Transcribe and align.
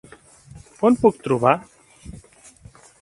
On 0.89 0.97
puc 1.03 1.21
trobar.? 1.27 1.53